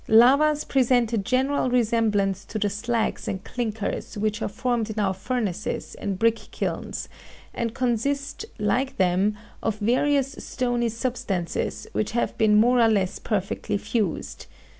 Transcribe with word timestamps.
Lavas 0.07 0.63
present 0.63 1.13
a 1.13 1.17
general 1.19 1.69
resemblance 1.69 2.43
to 2.45 2.57
the 2.57 2.69
slags 2.69 3.27
and 3.27 3.43
clinkers 3.43 4.17
which 4.17 4.41
are 4.41 4.49
formed 4.49 4.89
in 4.89 4.99
our 4.99 5.13
furnaces 5.13 5.93
and 5.93 6.17
brick 6.17 6.37
kilns, 6.49 7.07
and 7.53 7.75
consist, 7.75 8.43
like 8.57 8.97
them, 8.97 9.37
of 9.61 9.77
various 9.77 10.31
stony 10.43 10.89
substances 10.89 11.85
which 11.91 12.13
have 12.13 12.35
been 12.39 12.55
more 12.55 12.79
or 12.81 12.89
less 12.89 13.19
perfectly 13.19 13.77
fused. 13.77 14.47